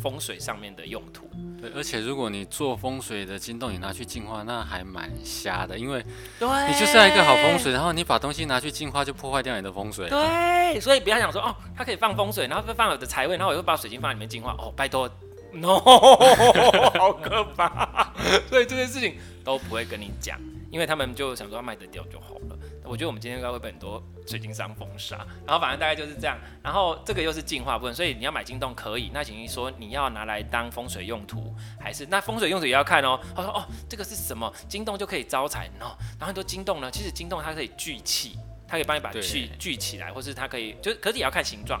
[0.00, 1.28] 风水上面的用途，
[1.60, 6.04] 对，而且如果你做风水的金洞，你拿去净化，那还蛮瞎的，因为
[6.40, 10.08] 你就是要一个好风水，然后你把东西拿去净化，就破坏掉你的风水。
[10.08, 15.08] 对，所以不要想说哦，它可以放风水，然后放我的财位，然后我又把水晶放里面净化，哦，拜托
[15.52, 15.78] ，no，
[16.98, 18.12] 好可怕，
[18.48, 20.38] 所以这件事情都不会跟你讲，
[20.70, 22.58] 因为他们就想说卖得掉就好了。
[22.84, 32.06] 我觉得我们今天应该会被很多水晶商封杀，然后反正大概就是这样，然后这个又是进化部分，所以你要买金洞可以，那请问说你要拿来当风水用途，还是？
[32.06, 33.18] 那风水用途也要看哦。
[33.34, 34.52] 他说哦，这个是什么？
[34.68, 35.66] 金洞就可以招财。
[35.80, 41.80] 哦，然后很多金洞呢，其实金洞它可以聚气，它可以帮你把气聚起来，或是它可以就可是也要看形状。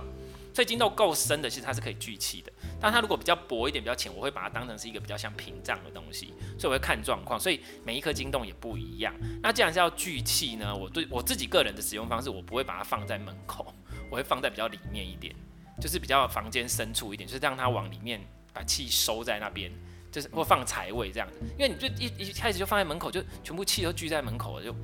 [0.54, 2.52] 所以金豆够深的，其实它是可以聚气的。
[2.80, 6.34] 但它如果比较薄一点、比较浅，我会把它当成是一个比较像屏障的东西。
[6.58, 7.40] 所以我会看状况。
[7.40, 9.14] 所以每一颗金豆也不一样。
[9.42, 13.72] 那既然是要聚气呢，我对我自己个人的使用方式，我不会把它放在门口，
[14.10, 15.34] 我会放在比较里面一点，
[15.80, 18.20] 就是比较房间深处一点，就是让它往里面
[18.52, 19.72] 把气收在那边，
[20.10, 21.38] 就是或放财位这样子。
[21.58, 24.74] 因为你就一一开始就放在门口，就全部气都聚在门口了，就。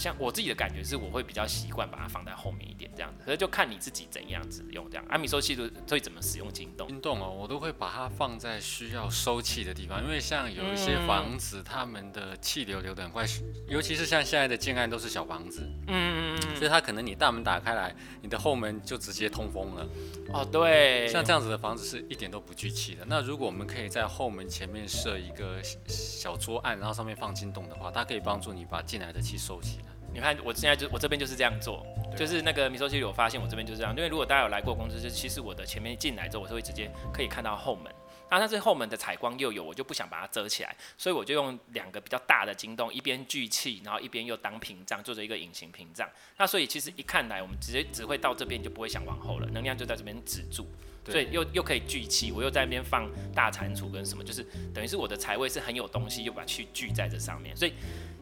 [0.00, 5.04] 像我自己的感觉是，我会比较习惯把它放在后面一点这样子，可是就看你自己怎样子用这样。
[5.10, 6.88] 阿米索西鲁会怎么使用金洞？
[6.88, 13.26] 金洞哦，我都会把它放在需要收气的地方，因为像有一些房子，他们的气流流的很快，
[13.68, 19.86] 尤其是像现在的建案都是小房子，嗯嗯，所以它可能你大门打开来，你的后门就直接通风了。
[20.32, 23.04] 哦，对，像这样子的房子是一点都不聚气的。
[23.06, 29.89] 那如果我们可以在后门前面设一个小桌案，然后上面放金洞的话，它可以帮助你把进来的气收起来。
[30.12, 37.86] 你看，我现在就我这边就是这样做，就是那个米索西鲁，我发现我这边就是这样，因为如果大家有来过公司，就其实我的前面进来之后，我是会直接可以看到后门，
[38.28, 46.08] 啊，但是后门的采光又有，我就不想把它遮起来，所以我就用两个比较大的金洞，一边聚气，然后一边又当屏障，做着一个隐形屏障。
[46.36, 50.66] 那所以其实一看来，我们直接只会到这边，就不会想往后了，能量就在这边止住，
[51.06, 54.44] 所以又又可以聚气，我又在那边放大蟾蜍跟什么，就是
[54.74, 57.72] 等于是我的财位是很有东西，又把去聚在这上面，所以。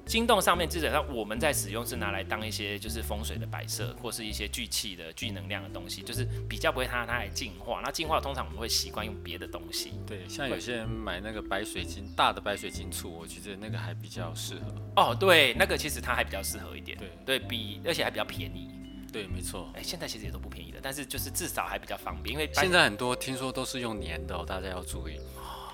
[0.09, 7.83] 晶洞上面基本上我们在使用是拿来当一些就是风水的摆设，或是一些聚气的、聚能量的东西，就是比较不会它它来净化。
[7.85, 9.93] 那净化通常我们会习惯用别的东西。
[10.07, 14.75] 对，像有些人买那个白水晶，大的白水晶簇，我觉得那个还比较适合。
[14.97, 16.97] 哦，对，那个其实它还比较适合一点。
[16.97, 18.71] 对，对比而且还比较便宜。
[19.13, 19.71] 对，没错。
[19.75, 25.19] 哎，现在其实也都不便宜了，但是就是至少还比较方便，因为现在很多听说都是用粘的哦，大家要注意。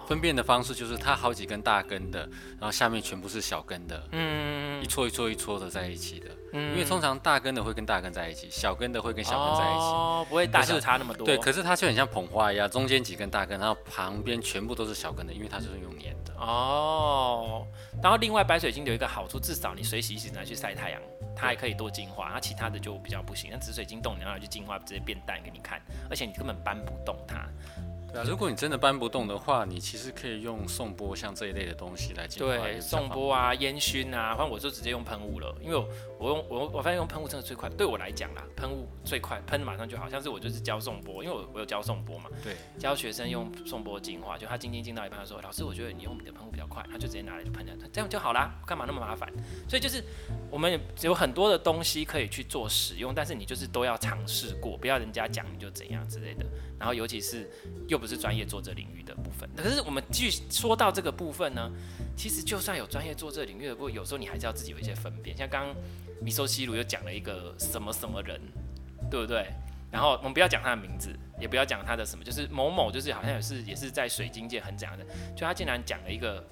[0.07, 2.21] 分辨的方式就是它好几根大根的，
[2.59, 17.67] 然后下面全部是小根的，嗯，一撮一撮一撮的在一起的，嗯，因为通常大根的会跟大根在一起，小根的会跟小根在一起，哦，不会大小差那么多，对，可是它就很像捧花一样，中间几根大根，然后旁边全部都是小根的，因为它就是用粘的，哦，
[18.03, 21.01] 然后另外白水晶有一个好处，至少你水洗一洗拿去晒太阳，
[21.35, 27.49] 它还可以多净化，那其他的就比较不行，那紫水晶冻你拿去净化直接变淡给你看，而且你根本搬不动它。
[28.15, 32.57] 对啊，如果你真的搬不动的话，你其实可以用颂钵像这一类的东西来净化。
[32.57, 40.09] 对，颂钵啊，烟熏啊，反正我就直接用喷雾了，因为我我用我我发现用喷雾真的最快，对我来讲啦，喷雾最快，喷马上就好。
[40.09, 49.29] 像是我就是教颂钵，因为我我有教颂钵嘛，对，教学生用颂钵净化，就他静静静到一半，他说老师，我觉得你用你的喷雾比较快，他就直接拿来就喷了，这样就好啦，干嘛那么麻烦？
[49.69, 50.01] 所以就是
[50.53, 56.47] 我们有很多的东西可以去做使用，但是你就是都要尝试过，不要人家讲你就怎样之类的。
[56.79, 57.49] 然后尤其是
[57.89, 61.71] 又不是专业作者领域的部分，可是我们继续说到这个部分呢，
[62.15, 65.35] 其实就算有专业作者领域的部分，有时候你还是要自己有一些分辨。
[65.35, 65.75] 像刚刚
[66.21, 68.39] 米索西鲁又讲了一个什么什么人，
[69.11, 69.47] 对不对？
[69.91, 76.47] 然后我们不要讲他的名字，也不要讲他的什么，就是某某，就是好像也是也是在水晶界很怎样的，就他竟然讲了一个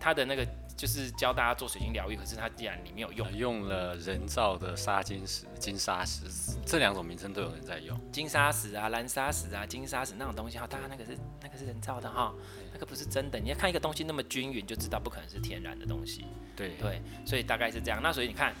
[0.00, 0.44] 他的那个。
[0.78, 6.22] 就是教大家做水晶疗愈，可是它既然里面有用，用了人造的沙金石、金沙石，
[6.64, 7.98] 这两种名称都有人在用。
[8.12, 12.32] 金沙石啊、蓝砂石啊、金沙石那种东西哈，当然那个是那个是人造的哈，
[12.72, 13.40] 那个不是真的。
[13.40, 16.24] 你要看一个东西那么均匀，就知道不可能是天然的东西。
[16.54, 18.00] 对对，所以大概是这样。
[18.00, 18.54] 那所以你看。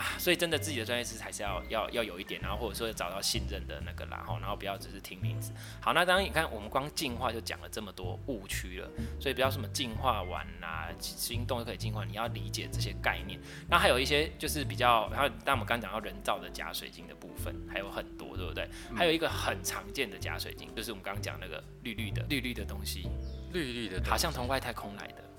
[0.00, 5.52] 啊，所以真的自己的专业知识还是要要要有一点，然后或者说找到信任的那个然后，然后不要只是听名字。
[5.78, 8.88] 好，那当然你看我们光进化就讲了这么多误区了，
[9.20, 13.38] 所以不要什么进化完啊，心动就可以进化，你要理解这些概念。
[13.68, 18.66] 那还有一些就是比较，然后当我们刚讲到人造的假水晶的部分还有很多，对不对？
[18.96, 23.06] 还有一个很常见的假水晶，就是我们刚刚讲那个绿绿的绿绿的东西，
[23.52, 25.29] 绿绿的，好像从外太空来的。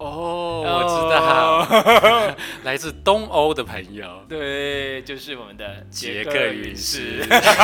[0.00, 7.22] 哦，我知道， 来自东欧的朋友，对，就是我们的杰克陨石。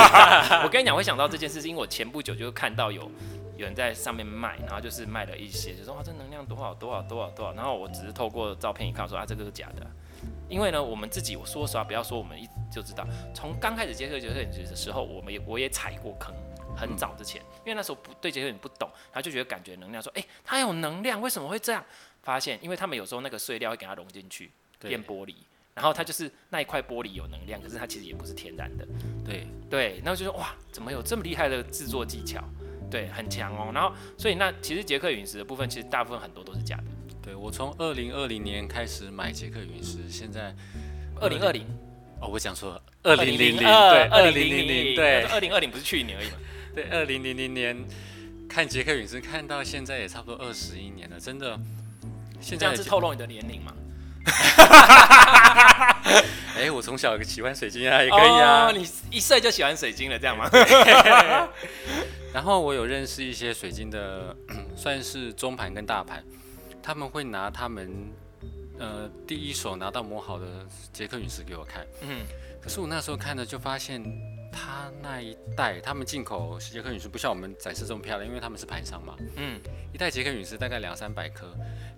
[0.62, 3.10] 我跟你讲，会想到这件事，是因为我前不久就看到有
[3.56, 9.86] 有人在上面卖，然后就是卖了一些，就说哇，这能量多少多少多少多少，然后我只是透过照片一看，说啊，这个是假的。
[10.48, 13.02] 因为呢，我们自己，我说实话，不要说我们一就知道，
[13.34, 16.34] 从刚开始接触杰克陨石的时候，我们也我也踩过坑，
[16.76, 21.84] 很早之前，因为那时候不对杰克陨不懂，然后就觉得感觉能量，说，哎，它有能量，为什么会这样？
[22.26, 25.32] 发现，因为他们有时候那个碎料会给它融进去变玻璃，
[25.74, 28.84] 然后它就是那一块玻璃有能量，可是它其实也不是天然的。
[29.24, 32.42] 对对，然后就说哇，怎么有这么厉害的制作技巧？
[32.90, 33.70] 对，很强哦。
[33.72, 36.84] 然后所以那其实杰克陨石的部分，其实大部分很多都是假的。
[37.22, 40.52] 对，我从二零二零年开始买杰克陨石，现在
[41.20, 41.64] 二零二零
[42.20, 43.66] 哦，我讲错了，二零零零对，
[44.10, 46.38] 二零零零对，二零二零不是去年而已嘛？
[46.74, 47.76] 对，二零零零年
[48.48, 51.56] 看杰克陨石看到现在也差不多二十一年了，真的。
[52.46, 53.72] 现在是透露你的年龄吗？
[56.54, 58.66] 哎、欸，我从小喜欢水晶啊，也可以啊。
[58.68, 60.48] 哦、你一岁就喜欢水晶了，这样吗？
[62.32, 64.32] 然后我有认识一些水晶的，
[64.76, 66.22] 算是中盘跟大盘，
[66.80, 67.90] 他们会拿他们
[68.78, 70.46] 呃第一手拿到磨好的
[70.92, 71.86] 杰克陨石给我看。
[72.00, 72.24] 嗯，
[72.60, 74.02] 可是我那时候看的就发现。
[74.58, 79.14] 他那一代，他们进口杰克陨石不像我们展示这么漂亮，因为他们是盘商嘛。
[79.36, 79.60] 嗯，
[79.92, 81.46] 一袋杰克陨石大概两三百颗，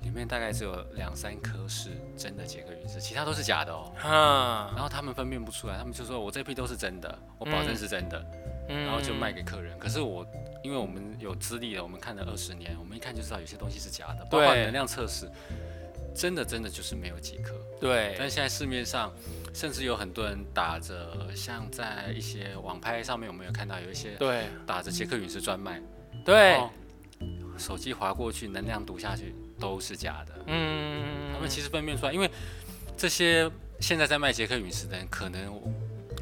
[0.03, 3.93] 里面大概只有两三颗是真的杰克陨石，其他都是假的哦。
[3.97, 8.27] 哈，然后他们分辨不出来，他们就说我这批都是真的，我保证是真的，
[8.69, 9.79] 嗯、然后就卖给客人。
[9.79, 10.27] 可是我，
[10.65, 15.31] 因为我们有资历了，我们看了二十年，我们一看就知道有些东西是假的，包括能量测试，
[16.19, 17.55] 真的真的就是没有几颗。
[17.81, 19.13] 对，但现在市面上。
[19.55, 25.83] 甚至有很多人打着，像在一些网拍上面，我们有看到有一些对打着捷克陨石专卖，
[26.25, 26.61] 对，
[27.57, 30.35] 手机划过去，能量读下去都是假的。
[30.47, 32.31] 嗯，他们其实分辨出来，因为
[32.97, 33.51] 这些
[33.81, 35.61] 现在在卖捷克陨石的人，可能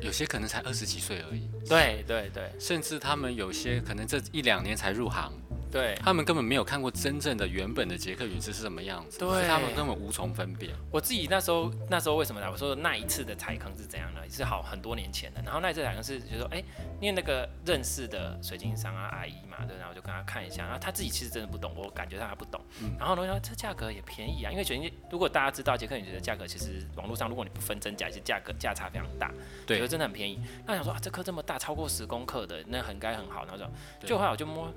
[0.00, 1.50] 有些可能才二十几岁而已。
[1.68, 5.30] 对对对，甚至他们有些可能这一两年才入行。
[5.70, 10.72] 对，他们根本没有看过真正的原本的杰克陨石是什么样子，对，他们根本无从分辨。
[10.90, 12.48] 我自己那时候那时候为什么呢？
[12.50, 14.20] 我说那一次的踩坑是怎样呢？
[14.30, 15.42] 是好很多年前的。
[15.42, 16.62] 然后那一次踩坑是就说，哎，
[17.00, 22.60] 因为那个认识的水晶商啊阿姨嘛，对，然后我就跟他看一下，然后他自己其实真的不懂，我感觉他还不懂。
[22.80, 29.30] 嗯、然后呢，说这价格也便宜啊，因为水晶如果大家知道杰克陨石的价格，其实网络上如果你不分真假，其实价格价差非常大，
[29.66, 30.40] 对，觉得真的很便宜。
[30.64, 33.44] 那我想说啊，这颗这么大，超过十公克的，那很该很好。
[33.44, 33.58] 然后
[34.00, 34.72] 就就后来我就摸。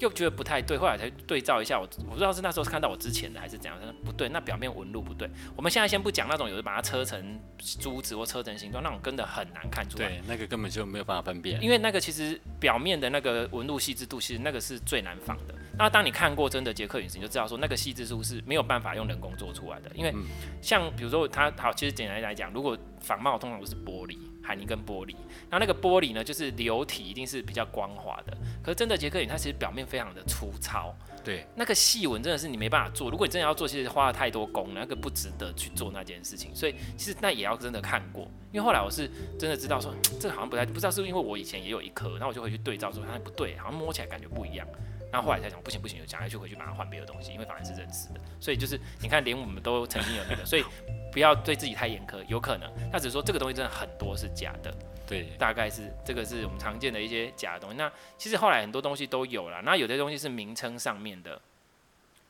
[0.00, 5.30] 又觉得不太对，后来才对照一下，我我不知道是那时候看到我之前的还是怎样，不对，那表面纹路不对。
[5.54, 7.38] 我们现在先不讲那种有的把它车成
[7.78, 10.08] 珠子或车成形状，那种真的很难看出来。
[10.08, 11.62] 对，那个根本就没有办法分辨。
[11.62, 15.54] 因为那个其实表面的那个纹路细致度，其实那个是最难仿的。
[15.78, 19.90] 那当你看过真的杰克陨石，你就知道说那个细致度是没有办法用人工做出来的。
[19.94, 20.14] 因为
[20.62, 24.16] 像比如说它好，其实简单来讲，如果仿冒通常都是玻璃。
[24.50, 25.14] 海泥跟玻璃，
[25.48, 28.36] 然后那个玻璃呢，就是流体一定是比较光滑的。
[28.60, 30.92] 可是真的杰克陨，它其实表面非常的粗糙。
[31.22, 33.10] 对，那个细纹真的是你没办法做。
[33.10, 36.50] 如果你真的要做，其实花了太多工，那个不值得去做那件事情。
[36.52, 38.28] 所以其实那也要真的看过。
[38.50, 39.08] 因为后来我是
[39.38, 44.66] 真的知道说， 这个好像不太，不知道是不是因为我以前也有一颗，然后我就回去对照说，它不对，好像摸起来感觉不一样。
[45.12, 48.20] 那后来才讲不行不行，就讲下去回去马上换别的东西，因为反而是认识的。
[48.40, 50.64] 所以就是你看，连我们都曾经有那个，所以
[51.12, 54.74] 不要对自己太严苛，有可能那只是说这个东西真的很多是假的。
[55.06, 57.76] 对，大概是这个是我们常见的一些假的东西。
[57.76, 61.40] 那其实后来很多东西都有了，那有些东西是名称上面的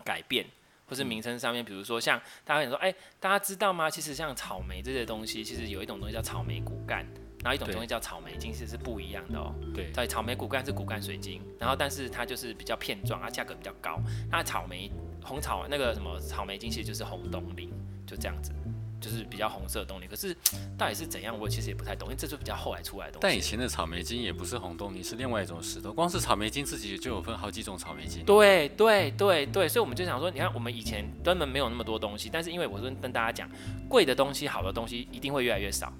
[0.02, 0.46] 改变，
[0.88, 2.90] 或是名称上面，比如说像大家想说，哎，
[3.20, 3.90] 大家知道吗？
[3.90, 7.06] 其实像草莓这些东西，其实有一种东西叫草莓骨干，
[7.42, 9.54] 然后一种东西叫草莓晶，其实是不一样的哦。
[9.74, 14.00] 对，所以草莓骨干是骨干水晶，然后但是它就是比较片状，它价格比较高。
[14.30, 14.90] 那草莓
[15.22, 17.70] 红草那个什么草莓晶，其实就是红东林，
[18.06, 18.52] 就这样子。
[19.00, 20.36] 就是比较红色的东西，可是
[20.76, 23.22] 到底是怎样，我其实也不太懂，因为这是比较后来出来的东西。
[23.22, 25.90] 但以前的草莓晶也不是红东尼，是另外一种石头。
[25.90, 28.22] 光是草莓晶自己就有分好几种草莓晶。
[28.26, 33.48] 对对对对，所以我们就想说，你看我们以前根本没有那么多东西，但是因为我说跟大家讲，
[33.88, 35.90] 贵的东西、好的东西一定会越来越少，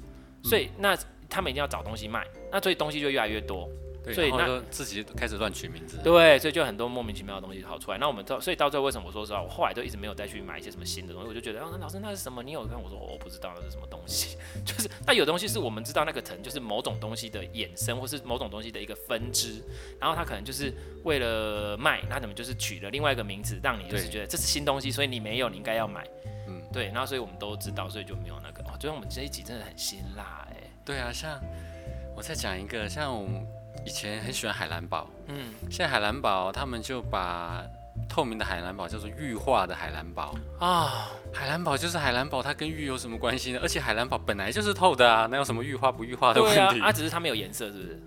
[0.44, 0.94] 所以那
[1.30, 3.68] 他们一定要找东西卖，那所以东西就越来越多。
[4.02, 5.98] 对，所以那自己开始乱取名字。
[6.02, 7.98] 对，所以就很多莫名其妙的东西跑出来。
[7.98, 11.28] 那我们到，所以到最后为什么我说实话，我后来都一直没有再去买一些什么新的东西。
[11.28, 12.42] 我就觉得，啊，那老师那是什么？
[12.42, 12.82] 你有看？
[12.82, 14.38] 我说我不知道那是什么东西。
[14.64, 19.62] 就是那有东西是我们知道那个层就是某种东西的衍生，或是某种东西的一个分支。
[20.00, 20.72] 然后他可能就是
[21.04, 26.02] 为了卖，那怎么就是取了另外一个名字，让你就是觉得这是新东西，所以你没有，你应该要买。
[26.48, 26.86] 嗯，对。
[26.86, 28.62] 然后所以我们都知道，所以就没有那个。
[28.62, 30.56] 哦，就像我们这一集真的很辛辣哎。
[30.84, 31.40] 对啊，像
[32.16, 33.46] 我再讲一个，像我们。
[33.86, 37.64] 以前很喜欢海蓝宝，嗯，现在海蓝宝他们就把
[38.10, 43.60] 透明的海蓝宝叫做玉化的海蓝宝啊，海蓝宝就是海蓝宝，它跟玉有什么关系呢？
[43.62, 46.78] 而且海蓝宝本来就是透的啊，哪有什么玉化不玉化的问题？
[46.78, 48.02] 它啊，啊，只是它没有颜色，是不是？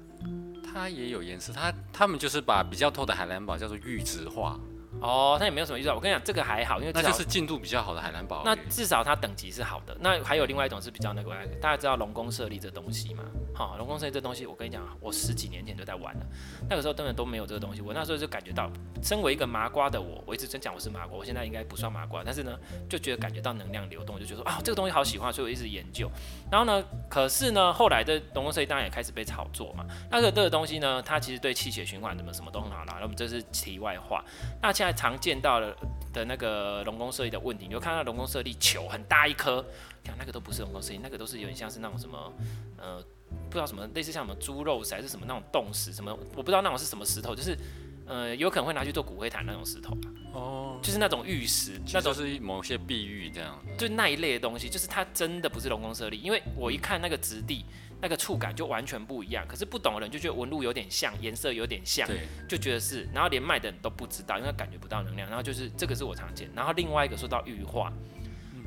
[0.71, 4.59] 它也有颜色，它他们就是把比较透的海蓝宝叫做玉质化。
[5.01, 5.93] 哦，它也没有什么预兆。
[5.93, 8.41] 我跟你讲，这个还好，因为那就是进度比较好的海蓝宝。
[8.45, 9.95] 那至少它等级是好的。
[9.99, 13.23] 那还有另外一种是比较那个，大家知道龙宫设立这东西吗？
[13.53, 16.25] 好，龙宫设立这东西，我跟你讲，我十几年前就在玩了。
[16.69, 17.82] 那个时候根本都没有这个东西。
[17.82, 21.17] 我那时候就感觉到，身为一个麻瓜的我，我一直真讲我是麻瓜。
[21.17, 22.58] 我现在应该不算麻瓜，但是呢，
[22.89, 26.10] 就觉得感觉到能量流动，就觉得说啊，这个东西好喜欢，所以我一直研究。
[26.49, 29.86] 然后呢，可是呢，后来的龙宫设立当然也开始被炒作嘛。
[30.10, 32.95] 那个这个东西呢，它其实对气血循环什么什么都很好啦。
[32.97, 34.23] 那我们这是题外话。
[34.62, 35.74] 那现在常见到的
[36.12, 39.65] 的那个龙宫设立的问题，你就看到龙宫设立球很大一颗，
[40.04, 42.34] 看那个都不是龙宫设立，那个都是有点像是那种什么，
[42.78, 43.02] 呃，
[43.50, 47.58] 不知道什么类似像什么猪肉石还是什么那种冻石什么，我不知道那种是什么石头，就是
[48.05, 49.97] 呃有可能会拿去做骨灰坛那种石头
[50.33, 57.65] 哦，就是那种玉石，那都是某些碧玉这样，就那一类的东西，就是它真的不是龙宫舍利，因为我一看那个质地。
[58.01, 67.93] 那个触感就完全不一样，可是不懂的人就觉得纹路有点像，颜色有点像，对，就觉得是，然后连卖的人都不知道，因为感觉不到能量，然后就是这个是我常见，然后另外一个说到玉化，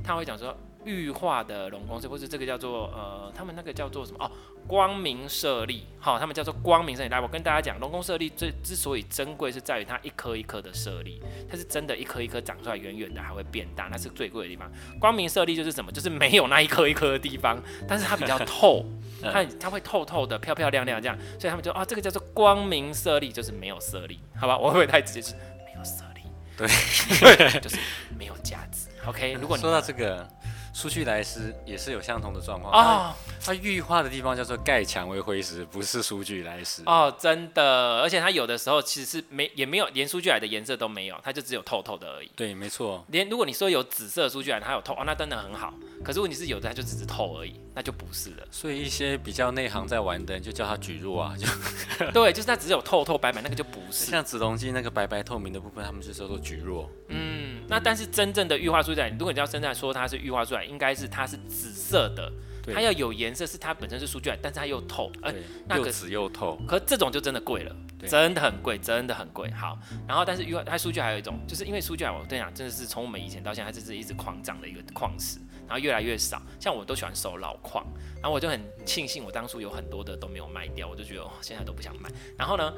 [0.03, 4.31] 他会讲说玉化的龙宫，或是这个叫做呃，他们那个叫做什么哦，
[4.67, 7.09] 光明舍利，好，他们叫做光明舍利。
[7.09, 11.21] 来，我跟大家讲，龙宫舍利最之所以珍贵，是在于它一颗一颗的舍利，
[11.51, 14.71] 它是真的一颗一颗长出来，远远的还会变大，那是最贵的地方。
[15.01, 15.91] 光明舍利就是什么？
[15.91, 18.85] 就是没有那一颗一颗的地方，但是它比较透。
[19.23, 24.57] 它它会透透的、漂漂亮亮这样，所以他们就啊，这个叫做光明舍利，就是没有舍利，好吧？
[24.57, 25.23] 我会不会太直接？
[25.23, 26.21] 是没有舍利，
[26.57, 26.69] 对，
[27.61, 27.79] 就是
[28.19, 28.89] 没有价值。
[29.07, 30.29] OK，如果你说到这个。
[30.77, 42.31] 苏具莱斯也是有相同的状况啊，它玉化的地方叫做盖蔷薇灰石，不是苏具莱斯哦，真的，而且它有的时候其实是没也没有连苏具莱的颜色都没有，它就只有透透的而已。
[42.37, 43.03] 对，没错。
[43.09, 45.73] 连如果你说有紫色苏具莱，它有透哦，那真的很好。
[46.05, 48.47] 可是问题是有的它就只是透而已，那就不是了。
[48.51, 51.47] 所以一些比较内行在玩的人就叫它蒟蒻啊，就
[52.13, 54.11] 对，就是它只有透透白白，那个就不是。
[54.11, 56.87] 像紫龙晶那个白白透明的部分，他们就叫做蒟蒻。
[57.09, 57.36] 嗯，
[57.69, 61.37] 那但是真正的玉化苏具莱，如果你要真正说它是玉化苏具莱，应该是它是。
[61.49, 62.31] 紫色的，
[62.75, 65.33] 它要有颜色，是它本身是苏具莱，但是它又透，呃，
[65.67, 67.75] 那个又紫又透，可这种就真的贵了，
[68.07, 69.51] 真的很贵，真的很贵。
[69.53, 76.43] 好，然后但是玉化它苏具还有一种，就是因为苏具莱，我跟你讲，真的是从我们以前到现在，它就是一直狂涨的一个矿石，然后越来越少。
[76.61, 82.11] 像我都喜欢收老矿，然后我就很庆幸我当初有很多的都没有卖掉，我就觉得哦，现在都不想卖。
[82.37, 82.73] 然后呢，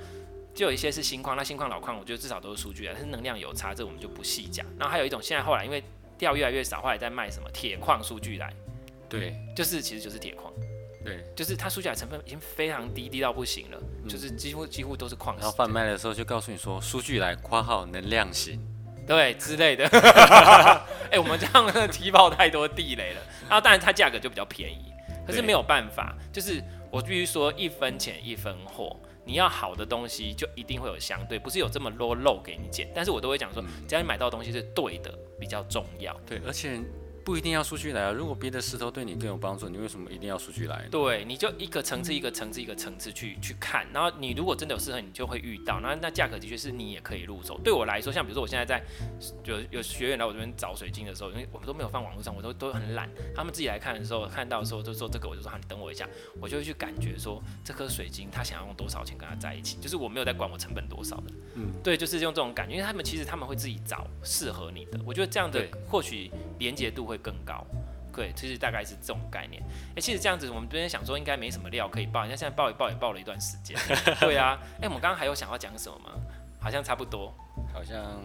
[0.54, 4.66] 就有一些是新矿，那新矿老矿，我觉得至少都是数据啊，但是能量有差，这我们就不细讲。
[4.78, 5.82] 然后还有一种，现在后来因为
[6.16, 8.52] 掉越来越少，后来在卖什么铁矿数据来。
[9.08, 10.52] 对，就是其实就是铁矿，
[11.02, 15.40] 对，就是它苏具莱成分已经非常低，低到不行了，嗯、就是几乎几乎都是矿石。
[15.40, 18.61] 然后贩卖的时候就告诉你说，数据来括号能量型，
[19.06, 19.87] 对之类的。
[21.08, 23.20] 哎、欸，我们这样踢爆太多地雷了。
[23.48, 24.92] 然后当然它价格就比较便宜，
[25.26, 28.94] 可是没有办法，就是我必须说一分钱一分货，
[29.28, 32.90] 你要好的东西就一定会有相对，不是有这么多漏给你捡。
[32.94, 36.18] 但是我都会讲说，只要你买到的东西是对的，比较重要。
[36.26, 36.80] 对，而且。
[37.28, 38.10] 不一定要出去来啊。
[38.10, 40.88] 如果别的石头对你更有帮助，你为什么一定要出去来？
[40.90, 45.78] 对，你就一个层次一个层次一个层次去去看，然后你如果真的有适合，你就会遇到。
[45.78, 47.60] 那那价格的确是你也可以入手。
[47.62, 48.82] 对我来说，像比如说我现在在
[49.44, 53.06] 有有学员来我这边找水晶的时候，因为我们都没有放网络上，我都都很懒。
[53.36, 56.09] 他们自己来看的时候，看到的时候就说这个，我就说你等我一下，
[56.40, 61.24] 我就会去感觉说这颗水晶他想要用多少钱跟他在一起，就是我没有在管我成本多少的。
[61.57, 64.98] 嗯，对，就是用这种感觉，因为他们其实他们会自己找适合你的。
[65.05, 67.66] 我觉得这样的或许连接度会更高。
[68.10, 69.62] 对，其实大概是这种概念。
[69.62, 73.78] 哎、欸，其实这样子，我们昨天想说应该没什么料可以爆，你看现在爆也爆也爆了一段时间。
[74.18, 76.20] 对啊，哎、欸，我们刚刚还有想要讲什么吗？
[76.58, 77.32] 好像差不多，
[77.72, 78.20] 好像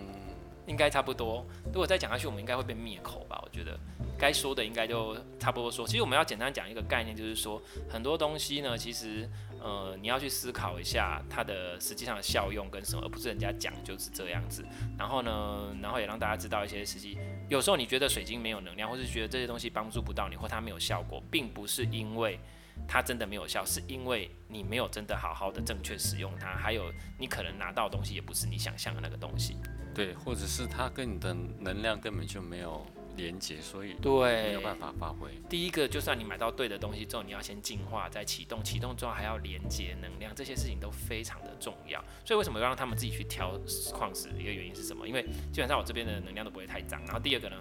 [0.65, 1.45] 应该差不多。
[1.65, 3.39] 如果再讲下去，我们应该会被灭口吧？
[3.43, 3.77] 我觉得
[4.17, 5.85] 该说的应该就差不多说。
[5.85, 9.29] 其实我们要简单讲一个概念，就是说很多东西呢，其实。
[9.65, 14.61] 呃，你要去思考一下它的实际上的效用跟什么，而不是人家讲就是这样子。
[14.97, 17.17] 然后呢，然后也让大家知道一些实际。
[17.49, 22.39] 有时候你觉得水晶没有能量，或是觉得这些东西帮助不到你，或它没有效果，并不是因为
[22.87, 26.55] 它真的没有效，是因为你没有真的好好的正确使用它。
[26.55, 29.57] 还有，你可能拿到的东西也不是你想象的那个东西。
[29.93, 32.85] 对，或者是它跟你的能量根本就没有。
[33.15, 35.29] 连接，所以对没有办法发挥。
[35.49, 42.03] 第一个，就算你买到对的东西之后，你要先进化，再启动，启动之后还要连接能量，这些事情都非常的重要。
[42.25, 43.57] 所以为什么要让他们自己去挑
[43.93, 44.29] 矿石？
[44.37, 45.07] 一个原因是什么？
[45.07, 47.01] 因为基本上我这边的能量都不会太脏。
[47.05, 47.55] 然后第二个呢，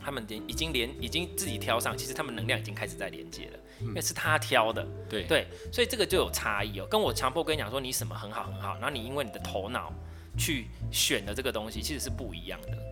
[0.00, 4.86] 他们连已经连已经自己挑上，其实他们能量已经开始在连接了，因为是他挑的。
[5.08, 6.86] 对对，所以这个就有差异哦。
[6.90, 9.92] 跟我强迫跟你讲说你什么很好很好，然后你因为你的头脑
[10.36, 12.91] 去选的这个东西，其实是不一样的。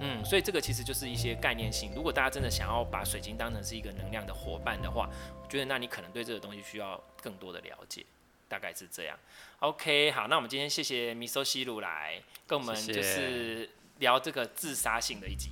[0.00, 1.92] 嗯，所以这个其实就是一些概念性。
[1.94, 5.08] 如果大家真的想要把水晶当成是一个能量的伙伴的话，
[5.42, 8.04] 我觉得那你可能对这个东西需要更多的了解，
[8.48, 9.18] 大概是这样。
[9.58, 12.14] OK，好，那我们今天谢谢米索西鲁来
[12.46, 15.50] 跟我们就是聊这个自杀性的一集。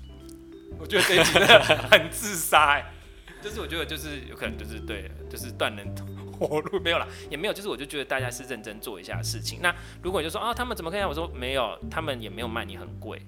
[0.79, 2.85] 我觉得这一集真的很自杀，欸，
[3.43, 5.95] 就是我觉得就是有可能就是对，就是断人
[6.33, 9.61] 活路没有了，也没有，就是我就觉得大家是认真做一下事情。
[9.61, 11.03] 那如果你就说啊，他们怎么可以？
[11.03, 13.21] 我说没有，他们也没有卖你很贵。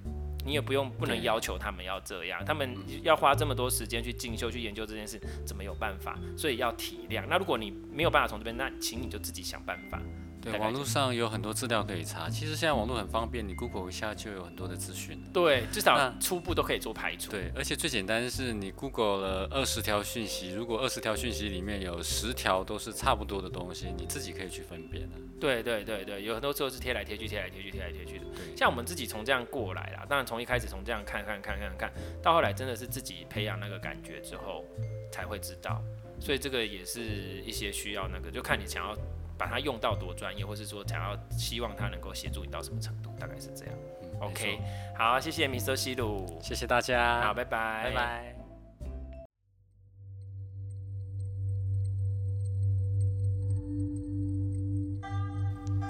[0.45, 6.19] 你也不用不能要求他们要这样，他们要花这么多时间去进修去研究这件事，怎么有办法？
[6.37, 7.25] 所以要体谅。
[7.29, 10.01] 那如果你没有办法从这边，那请你就自己想办法。
[10.43, 12.31] 对，网络上有很多资料可以查。
[12.31, 15.23] 其实现在网络很方便，你 Google 一下就有很多的资讯。
[15.35, 17.31] 对，至少初步都可以做排除。
[17.31, 25.17] 对，而且最简单的是你 Google 了二十条讯息，如果二十条讯息里面有十条都是差不多的东西，你自己可以去分辨的。
[25.41, 28.25] 对对对对，有很多时候是贴来贴去，贴来贴去，贴来贴去的。
[28.57, 34.65] 像我们自己从这样过来啦，当然从一开始从这样看看看看看，到后来真的是自己培养那个感觉之后
[35.11, 35.83] 才会知道。
[36.21, 38.97] 所以这个也是一些需要那个，就看你想要。
[39.41, 43.75] 把它用到多专业，或是说想要希望它能够协助你到什么程度，大概是这样。
[44.03, 44.61] 嗯、OK，
[44.95, 48.40] 好，谢谢米 r 西鲁，谢谢大家，好，拜拜，拜拜。